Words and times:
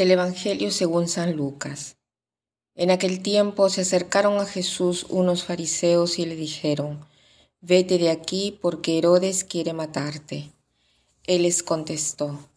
Del 0.00 0.12
Evangelio 0.12 0.70
según 0.70 1.08
San 1.08 1.36
Lucas. 1.36 1.98
En 2.74 2.90
aquel 2.90 3.20
tiempo 3.20 3.68
se 3.68 3.82
acercaron 3.82 4.38
a 4.38 4.46
Jesús 4.46 5.04
unos 5.10 5.44
fariseos 5.44 6.18
y 6.18 6.24
le 6.24 6.36
dijeron, 6.36 7.04
Vete 7.60 7.98
de 7.98 8.08
aquí 8.08 8.58
porque 8.62 8.96
Herodes 8.96 9.44
quiere 9.44 9.74
matarte. 9.74 10.52
Él 11.26 11.42
les 11.42 11.62
contestó, 11.62 12.48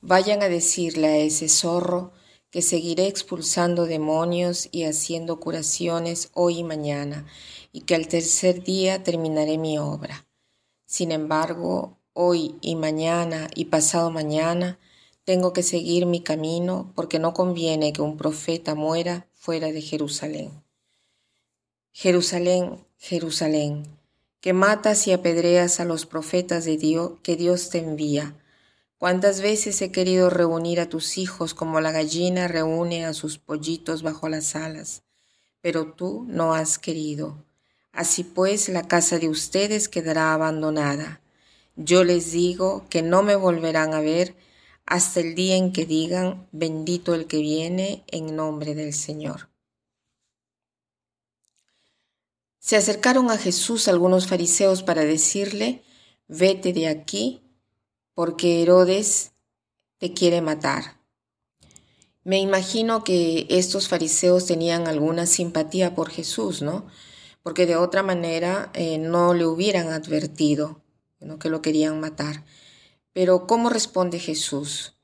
Vayan 0.00 0.44
a 0.44 0.48
decirle 0.48 1.08
a 1.08 1.16
ese 1.16 1.48
zorro 1.48 2.12
que 2.52 2.62
seguiré 2.62 3.08
expulsando 3.08 3.86
demonios 3.86 4.68
y 4.70 4.84
haciendo 4.84 5.40
curaciones 5.40 6.30
hoy 6.34 6.58
y 6.60 6.62
mañana, 6.62 7.26
y 7.72 7.80
que 7.80 7.96
al 7.96 8.06
tercer 8.06 8.62
día 8.62 9.02
terminaré 9.02 9.58
mi 9.58 9.76
obra. 9.76 10.28
Sin 10.86 11.10
embargo, 11.10 11.98
hoy 12.12 12.54
y 12.60 12.76
mañana 12.76 13.50
y 13.56 13.64
pasado 13.64 14.12
mañana, 14.12 14.78
tengo 15.24 15.52
que 15.52 15.62
seguir 15.62 16.06
mi 16.06 16.22
camino 16.22 16.92
porque 16.94 17.18
no 17.18 17.32
conviene 17.32 17.92
que 17.92 18.02
un 18.02 18.16
profeta 18.16 18.74
muera 18.74 19.28
fuera 19.34 19.70
de 19.72 19.80
Jerusalén. 19.80 20.50
Jerusalén, 21.92 22.84
Jerusalén, 22.98 23.84
que 24.40 24.52
matas 24.52 25.06
y 25.06 25.12
apedreas 25.12 25.78
a 25.78 25.84
los 25.84 26.06
profetas 26.06 26.64
de 26.64 26.76
Dios 26.76 27.12
que 27.22 27.36
Dios 27.36 27.70
te 27.70 27.78
envía. 27.78 28.34
Cuántas 28.98 29.40
veces 29.40 29.80
he 29.82 29.92
querido 29.92 30.30
reunir 30.30 30.80
a 30.80 30.88
tus 30.88 31.18
hijos 31.18 31.54
como 31.54 31.80
la 31.80 31.92
gallina 31.92 32.48
reúne 32.48 33.04
a 33.04 33.14
sus 33.14 33.38
pollitos 33.38 34.02
bajo 34.02 34.28
las 34.28 34.56
alas, 34.56 35.02
pero 35.60 35.92
tú 35.92 36.24
no 36.28 36.54
has 36.54 36.78
querido. 36.78 37.44
Así 37.92 38.24
pues, 38.24 38.68
la 38.68 38.88
casa 38.88 39.18
de 39.18 39.28
ustedes 39.28 39.88
quedará 39.88 40.32
abandonada. 40.32 41.20
Yo 41.76 42.04
les 42.04 42.32
digo 42.32 42.86
que 42.88 43.02
no 43.02 43.22
me 43.22 43.36
volverán 43.36 43.92
a 43.92 44.00
ver 44.00 44.34
hasta 44.86 45.20
el 45.20 45.34
día 45.34 45.56
en 45.56 45.72
que 45.72 45.86
digan, 45.86 46.48
bendito 46.52 47.14
el 47.14 47.26
que 47.26 47.38
viene 47.38 48.04
en 48.08 48.36
nombre 48.36 48.74
del 48.74 48.92
Señor. 48.92 49.50
Se 52.58 52.76
acercaron 52.76 53.30
a 53.30 53.38
Jesús 53.38 53.88
algunos 53.88 54.26
fariseos 54.26 54.82
para 54.82 55.04
decirle, 55.04 55.82
vete 56.28 56.72
de 56.72 56.88
aquí, 56.88 57.42
porque 58.14 58.62
Herodes 58.62 59.32
te 59.98 60.12
quiere 60.12 60.40
matar. 60.40 61.00
Me 62.24 62.38
imagino 62.38 63.02
que 63.02 63.46
estos 63.50 63.88
fariseos 63.88 64.46
tenían 64.46 64.86
alguna 64.86 65.26
simpatía 65.26 65.94
por 65.94 66.10
Jesús, 66.10 66.62
¿no? 66.62 66.86
Porque 67.42 67.66
de 67.66 67.76
otra 67.76 68.04
manera 68.04 68.70
eh, 68.74 68.98
no 68.98 69.34
le 69.34 69.44
hubieran 69.44 69.88
advertido 69.88 70.82
que 71.38 71.48
lo 71.48 71.62
querían 71.62 72.00
matar. 72.00 72.44
Pero 73.12 73.46
¿cómo 73.46 73.68
responde 73.68 74.18
Jesús? 74.18 74.94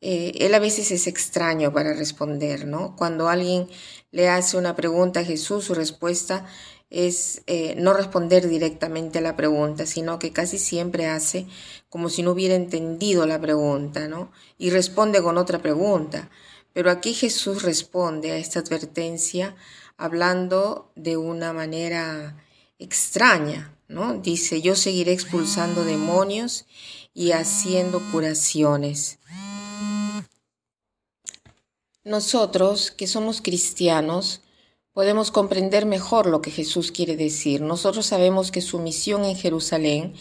Eh, 0.00 0.32
él 0.40 0.54
a 0.54 0.58
veces 0.58 0.90
es 0.90 1.06
extraño 1.06 1.72
para 1.72 1.94
responder, 1.94 2.66
¿no? 2.66 2.96
Cuando 2.96 3.28
alguien 3.28 3.68
le 4.10 4.28
hace 4.28 4.56
una 4.56 4.74
pregunta 4.74 5.20
a 5.20 5.24
Jesús, 5.24 5.64
su 5.64 5.74
respuesta 5.74 6.46
es 6.90 7.42
eh, 7.46 7.74
no 7.78 7.94
responder 7.94 8.48
directamente 8.48 9.18
a 9.18 9.22
la 9.22 9.36
pregunta, 9.36 9.86
sino 9.86 10.18
que 10.18 10.32
casi 10.32 10.58
siempre 10.58 11.06
hace 11.06 11.46
como 11.88 12.08
si 12.08 12.22
no 12.22 12.32
hubiera 12.32 12.54
entendido 12.54 13.26
la 13.26 13.40
pregunta, 13.40 14.08
¿no? 14.08 14.32
Y 14.58 14.70
responde 14.70 15.22
con 15.22 15.38
otra 15.38 15.60
pregunta. 15.60 16.30
Pero 16.72 16.90
aquí 16.90 17.14
Jesús 17.14 17.62
responde 17.62 18.32
a 18.32 18.36
esta 18.36 18.60
advertencia 18.60 19.54
hablando 19.96 20.90
de 20.96 21.16
una 21.16 21.52
manera 21.52 22.36
extraña, 22.78 23.74
Dice, 24.22 24.62
yo 24.62 24.74
seguiré 24.74 25.12
expulsando 25.12 25.84
demonios 25.84 26.64
y 27.12 27.32
haciendo 27.32 28.00
curaciones. 28.10 29.18
Nosotros, 32.02 32.90
que 32.90 33.06
somos 33.06 33.42
cristianos, 33.42 34.40
podemos 34.94 35.30
comprender 35.30 35.84
mejor 35.84 36.26
lo 36.26 36.40
que 36.40 36.50
Jesús 36.50 36.90
quiere 36.90 37.16
decir. 37.16 37.60
Nosotros 37.60 38.06
sabemos 38.06 38.50
que 38.50 38.62
su 38.62 38.78
misión 38.78 39.26
en 39.26 39.36
Jerusalén 39.36 40.14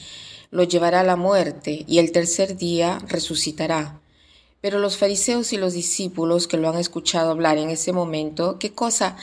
lo 0.50 0.64
llevará 0.64 1.00
a 1.00 1.06
la 1.06 1.16
muerte 1.16 1.86
y 1.88 2.00
el 2.00 2.12
tercer 2.12 2.58
día 2.58 3.00
resucitará. 3.08 4.02
Pero 4.60 4.80
los 4.80 4.98
fariseos 4.98 5.54
y 5.54 5.58
los 5.58 5.74
discípulos 5.74 6.48
que 6.48 6.58
lo 6.58 6.70
han 6.70 6.78
escuchado 6.78 7.31
hablar 7.31 7.58
en 7.58 7.70
ese 7.70 7.94
momento, 7.94 8.60
¿qué 8.60 8.74
cosa 8.74 9.16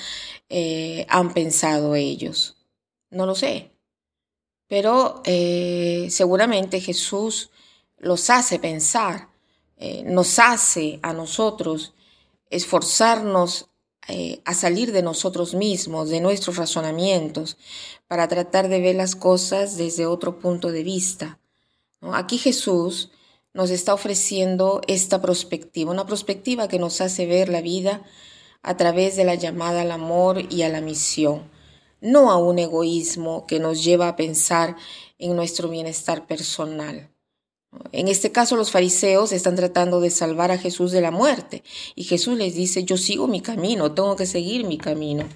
eh, 0.48 1.04
han 1.10 1.34
pensado 1.34 1.94
ellos? 1.94 2.56
No 3.10 3.26
lo 3.26 3.34
sé. 3.34 3.77
Pero 4.68 5.22
eh, 5.24 6.08
seguramente 6.10 6.80
Jesús 6.80 7.50
los 7.98 8.30
hace 8.30 8.58
pensar, 8.58 9.28
eh, 9.76 10.02
nos 10.04 10.38
hace 10.38 11.00
a 11.02 11.12
nosotros 11.12 11.94
esforzarnos 12.50 13.68
eh, 14.10 14.40
a 14.46 14.54
salir 14.54 14.92
de 14.92 15.02
nosotros 15.02 15.54
mismos, 15.54 16.08
de 16.08 16.20
nuestros 16.20 16.56
razonamientos, 16.56 17.58
para 18.06 18.26
tratar 18.26 18.68
de 18.68 18.80
ver 18.80 18.96
las 18.96 19.14
cosas 19.14 19.76
desde 19.76 20.06
otro 20.06 20.38
punto 20.38 20.72
de 20.72 20.82
vista. 20.82 21.38
Aquí 22.00 22.38
Jesús 22.38 23.10
nos 23.52 23.68
está 23.68 23.92
ofreciendo 23.92 24.80
esta 24.86 25.20
perspectiva, 25.20 25.90
una 25.90 26.06
perspectiva 26.06 26.68
que 26.68 26.78
nos 26.78 27.02
hace 27.02 27.26
ver 27.26 27.50
la 27.50 27.60
vida 27.60 28.02
a 28.62 28.78
través 28.78 29.16
de 29.16 29.24
la 29.24 29.34
llamada 29.34 29.82
al 29.82 29.90
amor 29.90 30.42
y 30.50 30.62
a 30.62 30.70
la 30.70 30.80
misión, 30.80 31.50
no 32.00 32.31
a 32.31 32.36
un 32.36 32.59
egoísmo 32.59 33.47
que 33.47 33.60
nos 33.60 33.82
lleva 33.84 34.09
a 34.09 34.16
pensar 34.16 34.76
en 35.19 35.36
nuestro 35.36 35.69
bienestar 35.69 36.26
personal. 36.26 37.10
En 37.92 38.09
este 38.09 38.32
caso 38.32 38.56
los 38.56 38.70
fariseos 38.70 39.32
están 39.32 39.56
tratando 39.56 40.00
de 40.00 40.10
salvar 40.10 40.50
a 40.50 40.58
Jesús 40.58 40.91
de 40.91 41.00
la 41.00 41.10
muerte 41.10 41.62
y 41.94 42.04
Jesús 42.04 42.38
les 42.38 42.54
dice, 42.54 42.84
yo 42.84 42.97
sigo 42.97 43.26
mi 43.26 43.41
camino, 43.41 43.92
tengo 43.92 44.16
que 44.16 44.26
seguir 44.26 44.64
mi 44.64 44.78
camino. 44.78 45.28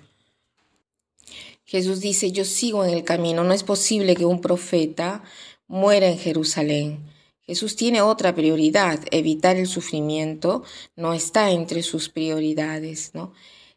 Jesús 1.65 2.01
dice, 2.01 2.33
yo 2.33 2.45
sigo 2.45 2.85
en 2.85 2.91
el 2.91 3.05
camino, 3.05 3.45
no 3.45 3.53
es 3.53 3.63
posible 3.63 4.17
que 4.17 4.25
un 4.25 4.41
profeta 4.41 5.23
muera 5.67 6.09
en 6.09 6.19
Jerusalén. 6.19 7.13
Jesús 7.43 7.77
tiene 7.77 8.03
otra 8.03 8.35
prioridad, 8.35 9.01
evitar 9.11 9.57
el 9.57 9.67
sufrimiento 9.67 10.65
no 10.97 11.13
está 11.13 11.51
entre 11.51 11.83
sus 11.83 12.09
prioridades, 12.09 13.15
¿no? 13.15 13.33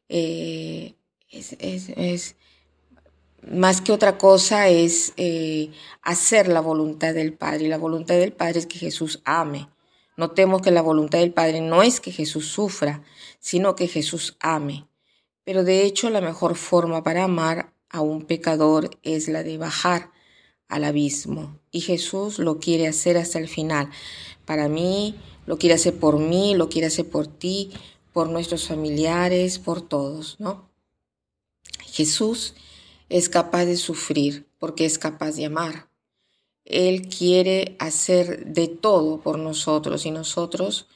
Eh, 0.07 0.95
es, 1.29 2.35
más 3.51 3.81
que 3.81 3.91
otra 3.91 4.17
cosa 4.17 4.69
es 4.69 5.13
eh, 5.17 5.71
hacer 6.01 6.47
la 6.47 6.61
voluntad 6.61 7.13
del 7.13 7.33
Padre. 7.33 7.65
Y 7.65 7.67
la 7.67 7.77
voluntad 7.77 8.15
del 8.15 8.33
Padre 8.33 8.59
es 8.59 8.65
que 8.65 8.79
Jesús 8.79 9.21
ame. 9.25 9.69
Notemos 10.17 10.61
que 10.61 10.71
la 10.71 10.81
voluntad 10.81 11.19
del 11.19 11.33
Padre 11.33 11.61
no 11.61 11.83
es 11.83 11.99
que 11.99 12.11
Jesús 12.11 12.47
sufra, 12.47 13.03
sino 13.39 13.75
que 13.75 13.87
Jesús 13.87 14.37
ame. 14.39 14.87
Pero 15.43 15.63
de 15.63 15.83
hecho 15.83 16.09
la 16.09 16.21
mejor 16.21 16.55
forma 16.55 17.03
para 17.03 17.25
amar 17.25 17.73
a 17.89 18.01
un 18.01 18.25
pecador 18.25 18.89
es 19.03 19.27
la 19.27 19.43
de 19.43 19.57
bajar 19.57 20.11
al 20.67 20.83
abismo. 20.83 21.59
Y 21.71 21.81
Jesús 21.81 22.39
lo 22.39 22.59
quiere 22.59 22.87
hacer 22.87 23.17
hasta 23.17 23.39
el 23.39 23.47
final. 23.47 23.89
Para 24.45 24.67
mí, 24.69 25.15
lo 25.45 25.57
quiere 25.57 25.75
hacer 25.75 25.99
por 25.99 26.17
mí, 26.17 26.55
lo 26.55 26.69
quiere 26.69 26.87
hacer 26.87 27.07
por 27.07 27.27
ti, 27.27 27.71
por 28.13 28.29
nuestros 28.29 28.67
familiares, 28.67 29.59
por 29.59 29.81
todos, 29.81 30.37
¿no? 30.39 30.69
Jesús 31.85 32.55
es 33.09 33.29
capaz 33.29 33.65
de 33.65 33.77
sufrir 33.77 34.47
porque 34.59 34.85
es 34.85 34.97
capaz 34.97 35.35
de 35.35 35.45
amar. 35.45 35.89
Él 36.65 37.07
quiere 37.07 37.75
hacer 37.79 38.45
de 38.47 38.67
todo 38.67 39.21
por 39.21 39.37
nosotros 39.37 40.05
y 40.05 40.11
nosotros, 40.11 40.87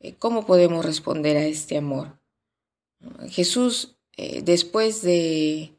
eh, 0.00 0.14
¿cómo 0.18 0.44
podemos 0.44 0.84
responder 0.84 1.36
a 1.36 1.46
este 1.46 1.78
amor? 1.78 2.18
Jesús, 3.28 3.96
eh, 4.16 4.42
después 4.42 5.02
de 5.02 5.74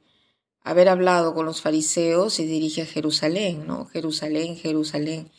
haber 0.61 0.89
hablado 0.89 1.33
con 1.35 1.45
los 1.45 1.61
fariseos, 1.61 2.33
se 2.33 2.45
dirige 2.45 2.81
a 2.81 2.87
Jerusalén, 2.87 3.67
¿no? 3.67 3.85
Jerusalén, 3.85 4.57
Jerusalén, 4.57 5.31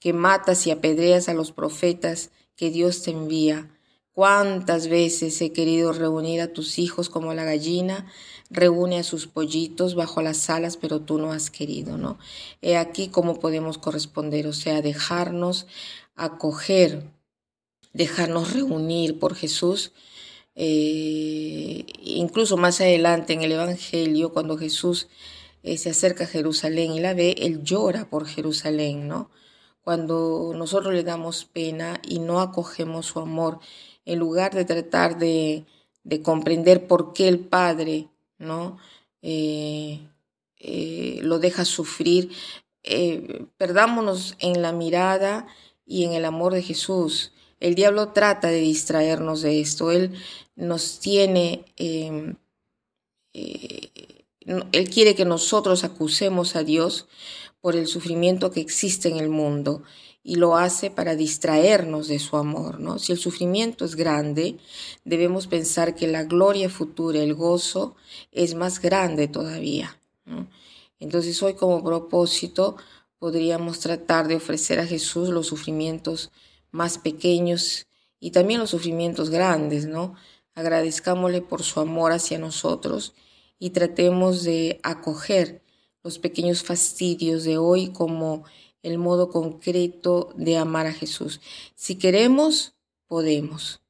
que 0.00 0.12
matas 0.12 0.66
y 0.66 0.72
apedreas 0.72 1.28
a 1.28 1.34
los 1.34 1.52
profetas 1.52 2.30
que 2.56 2.70
Dios 2.70 3.02
te 3.02 3.12
envía. 3.12 3.70
Cuántas 4.12 4.88
veces 4.88 5.40
he 5.40 5.52
querido 5.52 5.92
reunir 5.92 6.42
a 6.42 6.52
tus 6.52 6.78
hijos 6.78 7.08
como 7.08 7.32
la 7.32 7.44
gallina 7.44 8.06
reúne 8.50 8.98
a 8.98 9.02
sus 9.02 9.26
pollitos 9.26 9.94
bajo 9.94 10.20
las 10.20 10.50
alas, 10.50 10.76
pero 10.76 11.00
tú 11.00 11.16
no 11.16 11.32
has 11.32 11.50
querido, 11.50 11.96
¿no? 11.96 12.18
He 12.60 12.76
aquí 12.76 13.08
cómo 13.08 13.40
podemos 13.40 13.78
corresponder, 13.78 14.46
o 14.46 14.52
sea, 14.52 14.82
dejarnos 14.82 15.66
acoger, 16.14 17.10
dejarnos 17.94 18.52
reunir 18.52 19.18
por 19.18 19.34
Jesús. 19.34 19.92
Eh, 20.54 21.86
incluso 22.02 22.58
más 22.58 22.82
adelante 22.82 23.32
en 23.32 23.40
el 23.40 23.52
Evangelio, 23.52 24.34
cuando 24.34 24.58
Jesús 24.58 25.08
eh, 25.62 25.78
se 25.78 25.88
acerca 25.88 26.24
a 26.24 26.26
Jerusalén 26.26 26.92
y 26.92 27.00
la 27.00 27.14
ve, 27.14 27.34
él 27.38 27.62
llora 27.62 28.10
por 28.10 28.26
Jerusalén, 28.26 29.08
¿no? 29.08 29.30
Cuando 29.82 30.52
nosotros 30.56 30.94
le 30.94 31.02
damos 31.02 31.44
pena 31.44 32.00
y 32.02 32.18
no 32.18 32.40
acogemos 32.40 33.06
su 33.06 33.20
amor, 33.20 33.58
en 34.04 34.18
lugar 34.18 34.54
de 34.54 34.64
tratar 34.64 35.18
de, 35.18 35.64
de 36.04 36.22
comprender 36.22 36.86
por 36.86 37.12
qué 37.12 37.28
el 37.28 37.40
Padre 37.40 38.08
¿no? 38.42 38.78
Eh, 39.22 40.00
eh, 40.58 41.20
lo 41.22 41.38
deja 41.38 41.64
sufrir. 41.64 42.30
Eh, 42.82 43.46
perdámonos 43.56 44.36
en 44.40 44.60
la 44.60 44.72
mirada 44.72 45.46
y 45.86 46.04
en 46.04 46.12
el 46.12 46.24
amor 46.24 46.52
de 46.54 46.62
Jesús. 46.62 47.32
el 47.60 47.76
diablo 47.76 48.08
trata 48.08 48.48
de 48.48 48.58
distraernos 48.60 49.42
de 49.42 49.60
esto. 49.60 49.92
Él 49.92 50.14
nos 50.56 50.98
tiene, 50.98 51.64
él 51.76 52.36
quiere 54.92 55.14
que 55.14 55.24
nosotros 55.24 55.84
acusemos 55.84 56.56
a 56.56 56.64
Dios 56.64 57.06
por 57.62 57.76
el 57.76 57.86
sufrimiento 57.86 58.50
que 58.50 58.60
existe 58.60 59.08
en 59.08 59.16
el 59.16 59.30
mundo 59.30 59.82
y 60.24 60.34
lo 60.34 60.56
hace 60.56 60.90
para 60.90 61.16
distraernos 61.16 62.08
de 62.08 62.18
su 62.18 62.36
amor, 62.36 62.78
¿no? 62.78 62.98
Si 62.98 63.12
el 63.12 63.18
sufrimiento 63.18 63.84
es 63.84 63.96
grande, 63.96 64.58
debemos 65.04 65.46
pensar 65.46 65.94
que 65.94 66.06
la 66.08 66.24
gloria 66.24 66.68
futura, 66.68 67.20
el 67.20 67.34
gozo, 67.34 67.96
es 68.30 68.54
más 68.54 68.80
grande 68.80 69.28
todavía. 69.28 69.98
Entonces 70.98 71.42
hoy 71.42 71.54
como 71.54 71.82
propósito 71.82 72.76
podríamos 73.18 73.78
tratar 73.78 74.26
de 74.26 74.36
ofrecer 74.36 74.80
a 74.80 74.86
Jesús 74.86 75.28
los 75.28 75.46
sufrimientos 75.46 76.32
más 76.72 76.98
pequeños 76.98 77.86
y 78.18 78.32
también 78.32 78.60
los 78.60 78.70
sufrimientos 78.70 79.30
grandes, 79.30 79.86
¿no? 79.86 80.14
Agradezcámosle 80.54 81.42
por 81.42 81.62
su 81.62 81.80
amor 81.80 82.12
hacia 82.12 82.38
nosotros 82.38 83.14
y 83.58 83.70
tratemos 83.70 84.42
de 84.42 84.80
acoger 84.82 85.62
los 86.02 86.18
pequeños 86.18 86.62
fastidios 86.62 87.44
de 87.44 87.58
hoy 87.58 87.88
como 87.88 88.44
el 88.82 88.98
modo 88.98 89.30
concreto 89.30 90.32
de 90.36 90.56
amar 90.56 90.86
a 90.86 90.92
Jesús. 90.92 91.40
Si 91.74 91.96
queremos, 91.96 92.74
podemos. 93.06 93.80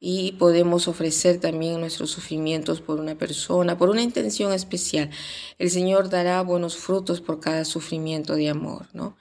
Y 0.00 0.32
podemos 0.32 0.86
ofrecer 0.86 1.40
también 1.40 1.80
nuestros 1.80 2.12
sufrimientos 2.12 2.80
por 2.80 3.00
una 3.00 3.16
persona, 3.16 3.76
por 3.76 3.90
una 3.90 4.02
intención 4.02 4.52
especial. 4.52 5.10
El 5.58 5.70
Señor 5.70 6.08
dará 6.08 6.40
buenos 6.42 6.76
frutos 6.76 7.20
por 7.20 7.40
cada 7.40 7.64
sufrimiento 7.64 8.36
de 8.36 8.48
amor. 8.48 8.86
¿no? 8.92 9.16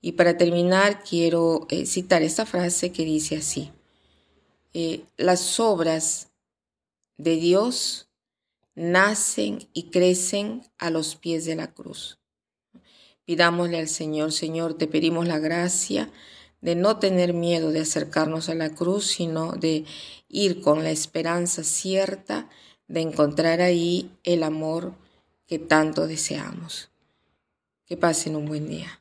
Y 0.00 0.12
para 0.12 0.36
terminar, 0.36 1.02
quiero 1.02 1.66
eh, 1.68 1.84
citar 1.84 2.22
esta 2.22 2.46
frase 2.46 2.92
que 2.92 3.04
dice 3.04 3.38
así. 3.38 3.72
Eh, 4.72 5.02
las 5.16 5.58
obras 5.58 6.30
de 7.16 7.34
Dios 7.34 8.09
nacen 8.74 9.68
y 9.72 9.90
crecen 9.90 10.62
a 10.78 10.90
los 10.90 11.16
pies 11.16 11.44
de 11.44 11.56
la 11.56 11.72
cruz. 11.72 12.18
Pidámosle 13.24 13.78
al 13.78 13.88
Señor, 13.88 14.32
Señor, 14.32 14.74
te 14.74 14.86
pedimos 14.86 15.26
la 15.28 15.38
gracia 15.38 16.10
de 16.60 16.74
no 16.74 16.98
tener 16.98 17.32
miedo 17.32 17.70
de 17.70 17.80
acercarnos 17.80 18.48
a 18.48 18.54
la 18.54 18.70
cruz, 18.70 19.06
sino 19.06 19.52
de 19.52 19.84
ir 20.28 20.60
con 20.60 20.84
la 20.84 20.90
esperanza 20.90 21.64
cierta 21.64 22.48
de 22.88 23.00
encontrar 23.00 23.60
ahí 23.60 24.10
el 24.24 24.42
amor 24.42 24.94
que 25.46 25.58
tanto 25.58 26.06
deseamos. 26.06 26.90
Que 27.86 27.96
pasen 27.96 28.36
un 28.36 28.46
buen 28.46 28.68
día. 28.68 28.99